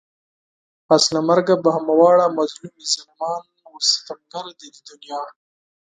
پس 0.87 1.03
له 1.13 1.19
مرگه 1.29 1.55
به 1.63 1.69
همه 1.75 1.93
واړه 1.99 2.27
مظلوم 2.37 2.73
وي 2.77 2.87
ظالمان 2.95 3.43
و 3.69 3.77
ستمگار 3.91 4.45
د 4.59 4.61
دې 4.73 4.81
دنيا 4.89 5.21